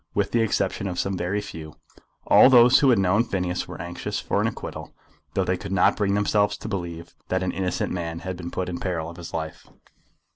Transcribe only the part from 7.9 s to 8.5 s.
man had been